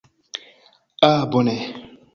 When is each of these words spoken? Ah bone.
Ah 1.09 1.25
bone. 1.31 1.55